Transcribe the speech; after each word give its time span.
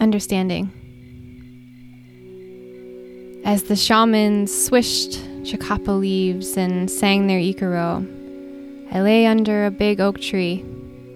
understanding. 0.00 0.72
As 3.44 3.64
the 3.64 3.76
shamans 3.76 4.52
swished 4.52 5.12
chakapa 5.44 5.98
leaves 5.98 6.56
and 6.56 6.90
sang 6.90 7.26
their 7.26 7.38
ikaro, 7.38 8.18
I 8.92 9.00
lay 9.02 9.26
under 9.26 9.66
a 9.66 9.70
big 9.70 10.00
oak 10.00 10.20
tree 10.20 10.64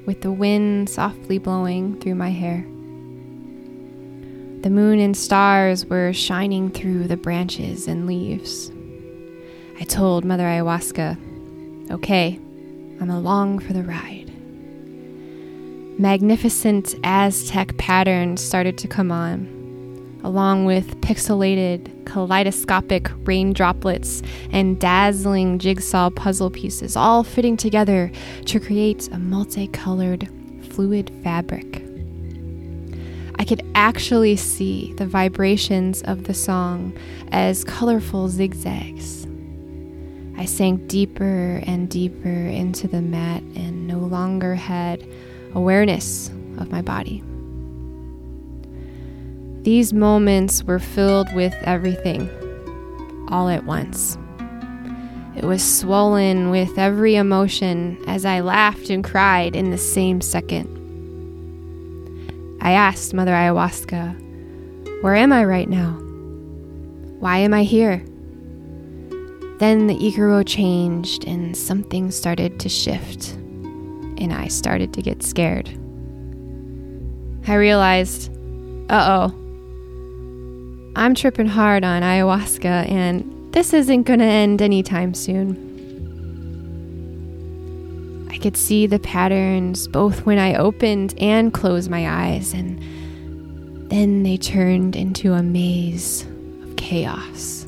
with 0.06 0.20
the 0.20 0.32
wind 0.32 0.88
softly 0.88 1.38
blowing 1.38 2.00
through 2.00 2.14
my 2.14 2.30
hair. 2.30 2.64
The 4.62 4.70
moon 4.70 4.98
and 4.98 5.16
stars 5.16 5.84
were 5.84 6.12
shining 6.12 6.70
through 6.70 7.08
the 7.08 7.16
branches 7.16 7.86
and 7.86 8.06
leaves. 8.06 8.70
I 9.78 9.84
told 9.84 10.24
Mother 10.24 10.44
Ayahuasca, 10.44 11.90
okay, 11.90 12.38
I'm 13.00 13.10
along 13.10 13.58
for 13.58 13.72
the 13.72 13.82
ride. 13.82 14.23
Magnificent 15.98 16.96
Aztec 17.04 17.76
patterns 17.76 18.40
started 18.40 18.76
to 18.78 18.88
come 18.88 19.12
on, 19.12 20.20
along 20.24 20.64
with 20.64 21.00
pixelated, 21.02 22.04
kaleidoscopic 22.04 23.08
rain 23.28 23.52
droplets 23.52 24.20
and 24.50 24.80
dazzling 24.80 25.60
jigsaw 25.60 26.10
puzzle 26.10 26.50
pieces, 26.50 26.96
all 26.96 27.22
fitting 27.22 27.56
together 27.56 28.10
to 28.46 28.58
create 28.58 29.08
a 29.12 29.18
multicolored 29.18 30.28
fluid 30.68 31.12
fabric. 31.22 31.84
I 33.38 33.44
could 33.44 33.62
actually 33.76 34.34
see 34.34 34.94
the 34.94 35.06
vibrations 35.06 36.02
of 36.02 36.24
the 36.24 36.34
song 36.34 36.92
as 37.30 37.62
colorful 37.62 38.28
zigzags. 38.28 39.28
I 40.36 40.44
sank 40.44 40.88
deeper 40.88 41.62
and 41.64 41.88
deeper 41.88 42.28
into 42.28 42.88
the 42.88 43.00
mat 43.00 43.42
and 43.54 43.86
no 43.86 43.98
longer 43.98 44.56
had 44.56 45.06
awareness 45.54 46.28
of 46.58 46.70
my 46.70 46.82
body. 46.82 47.22
These 49.62 49.92
moments 49.92 50.62
were 50.64 50.78
filled 50.78 51.32
with 51.34 51.54
everything, 51.62 52.28
all 53.30 53.48
at 53.48 53.64
once. 53.64 54.18
It 55.36 55.44
was 55.44 55.62
swollen 55.62 56.50
with 56.50 56.78
every 56.78 57.16
emotion 57.16 57.98
as 58.06 58.24
I 58.24 58.40
laughed 58.40 58.90
and 58.90 59.02
cried 59.02 59.56
in 59.56 59.70
the 59.70 59.78
same 59.78 60.20
second. 60.20 60.68
I 62.60 62.72
asked 62.72 63.14
Mother 63.14 63.32
Ayahuasca, 63.32 65.02
Where 65.02 65.14
am 65.14 65.32
I 65.32 65.44
right 65.44 65.68
now? 65.68 65.92
Why 67.20 67.38
am 67.38 67.54
I 67.54 67.62
here? 67.64 68.04
Then 69.58 69.86
the 69.86 69.96
Ikaro 69.96 70.46
changed 70.46 71.24
and 71.24 71.56
something 71.56 72.10
started 72.10 72.60
to 72.60 72.68
shift, 72.68 73.38
and 74.18 74.32
I 74.32 74.48
started 74.48 74.92
to 74.94 75.02
get 75.02 75.22
scared. 75.22 75.68
I 77.46 77.54
realized, 77.54 78.30
uh 78.90 79.28
oh, 79.30 79.34
I'm 80.96 81.14
tripping 81.14 81.46
hard 81.46 81.84
on 81.84 82.02
ayahuasca, 82.02 82.88
and 82.90 83.52
this 83.52 83.72
isn't 83.72 84.04
going 84.04 84.20
to 84.20 84.24
end 84.24 84.62
anytime 84.62 85.14
soon. 85.14 85.72
I 88.30 88.38
could 88.38 88.56
see 88.56 88.86
the 88.86 88.98
patterns 88.98 89.88
both 89.88 90.24
when 90.26 90.38
I 90.38 90.54
opened 90.54 91.14
and 91.18 91.52
closed 91.52 91.90
my 91.90 92.08
eyes, 92.08 92.52
and 92.54 92.80
then 93.90 94.22
they 94.22 94.36
turned 94.36 94.96
into 94.96 95.32
a 95.32 95.42
maze 95.42 96.22
of 96.62 96.76
chaos 96.76 97.64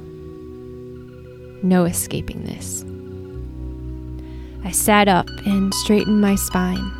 no 1.66 1.84
escaping 1.84 2.44
this. 2.44 2.84
I 4.66 4.72
sat 4.72 5.06
up 5.06 5.28
and 5.46 5.72
straightened 5.72 6.20
my 6.20 6.34
spine 6.34 6.90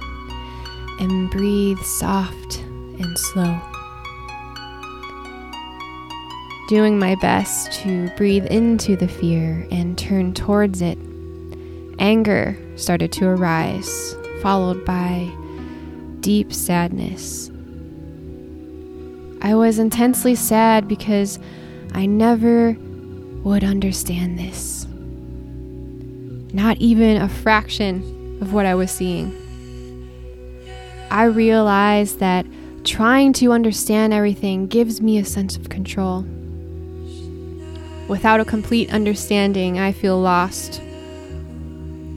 and 1.01 1.29
breathed 1.33 1.85
soft 1.85 2.59
and 2.61 3.19
slow. 3.19 3.61
Doing 6.69 6.97
my 6.97 7.17
best 7.17 7.73
to 7.81 8.09
breathe 8.17 8.47
into 8.47 8.95
the 8.95 9.09
fear 9.09 9.67
and 9.73 9.99
turn 9.99 10.33
towards 10.33 10.81
it, 10.81 10.97
anger 11.99 12.57
started 12.77 13.11
to 13.15 13.27
arise, 13.27 14.15
followed 14.43 14.85
by 14.85 15.29
deep 16.21 16.53
sadness. 16.53 17.51
I 19.43 19.57
was 19.57 19.81
intensely 19.81 20.37
sad 20.37 20.87
because 20.87 21.41
I 21.95 22.07
never 22.07 22.77
would 23.43 23.65
understand 23.65 24.39
this. 24.39 24.87
Not 26.57 26.79
even 26.79 27.19
a 27.19 27.29
fraction 27.29 28.39
of 28.41 28.55
what 28.55 28.65
I 28.65 28.75
was 28.75 28.91
seeing. 28.91 29.31
I 31.11 31.25
realized 31.25 32.19
that 32.21 32.47
trying 32.83 33.35
to 33.35 33.53
understand 33.53 34.15
everything 34.15 34.67
gives 34.67 35.03
me 35.03 35.19
a 35.19 35.25
sense 35.27 35.59
of 35.59 35.69
control. 35.69 36.23
Without 38.09 38.41
a 38.41 38.45
complete 38.47 38.91
understanding, 38.91 39.79
I 39.79 39.93
feel 39.93 40.19
lost. 40.19 40.81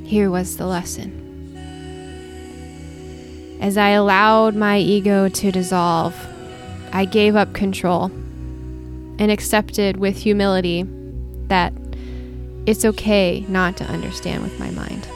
Here 0.05 0.31
was 0.31 0.55
the 0.55 0.67
lesson. 0.67 1.17
As 3.59 3.77
I 3.77 3.89
allowed 3.89 4.55
my 4.55 4.77
ego 4.77 5.27
to 5.27 5.51
dissolve, 5.51 6.15
I 6.93 7.03
gave 7.03 7.35
up 7.35 7.51
control 7.51 8.05
and 8.05 9.31
accepted 9.31 9.97
with 9.97 10.15
humility 10.15 10.83
that 11.49 11.73
it's 12.65 12.85
okay 12.85 13.45
not 13.47 13.77
to 13.77 13.83
understand 13.85 14.43
with 14.43 14.59
my 14.59 14.69
mind. 14.71 15.07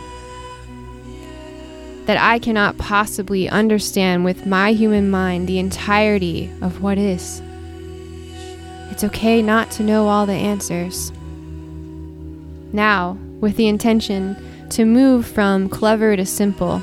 That 2.06 2.18
I 2.18 2.40
cannot 2.40 2.78
possibly 2.78 3.48
understand 3.48 4.26
with 4.26 4.46
my 4.46 4.74
human 4.74 5.10
mind 5.10 5.48
the 5.48 5.60
entirety 5.60 6.52
of 6.62 6.82
what 6.82 6.98
is. 6.98 7.42
It's 8.92 9.04
okay 9.04 9.42
not 9.42 9.72
to 9.72 9.84
know 9.84 10.08
all 10.08 10.26
the 10.26 10.34
answers. 10.34 11.12
Now, 12.74 13.18
with 13.40 13.56
the 13.56 13.68
intention 13.68 14.36
to 14.72 14.86
move 14.86 15.26
from 15.26 15.70
clever 15.70 16.16
to 16.16 16.26
simple, 16.26 16.82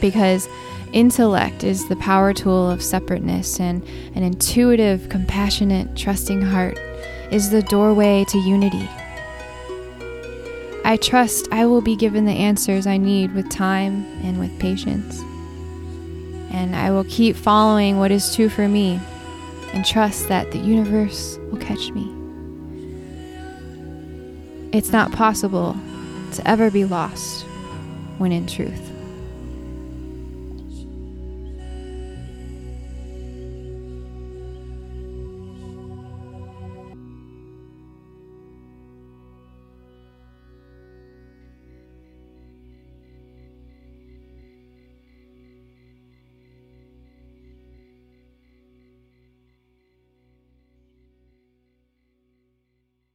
because 0.00 0.48
intellect 0.92 1.64
is 1.64 1.88
the 1.88 1.96
power 1.96 2.32
tool 2.32 2.70
of 2.70 2.82
separateness, 2.82 3.60
and 3.60 3.82
an 4.14 4.22
intuitive, 4.22 5.08
compassionate, 5.08 5.96
trusting 5.96 6.40
heart 6.40 6.78
is 7.30 7.50
the 7.50 7.62
doorway 7.62 8.24
to 8.28 8.38
unity. 8.38 8.88
I 10.86 10.98
trust 10.98 11.48
I 11.50 11.64
will 11.64 11.80
be 11.80 11.96
given 11.96 12.26
the 12.26 12.32
answers 12.32 12.86
I 12.86 12.98
need 12.98 13.34
with 13.34 13.48
time 13.48 14.04
and 14.22 14.38
with 14.38 14.58
patience. 14.58 15.18
And 16.50 16.76
I 16.76 16.90
will 16.90 17.04
keep 17.04 17.36
following 17.36 17.98
what 17.98 18.10
is 18.10 18.36
true 18.36 18.50
for 18.50 18.68
me 18.68 19.00
and 19.72 19.84
trust 19.84 20.28
that 20.28 20.52
the 20.52 20.58
universe 20.58 21.38
will 21.50 21.58
catch 21.58 21.90
me. 21.90 22.12
It's 24.72 24.92
not 24.92 25.10
possible 25.10 25.74
to 26.32 26.46
ever 26.46 26.70
be 26.70 26.84
lost 26.84 27.46
when 28.18 28.30
in 28.30 28.46
truth. 28.46 28.93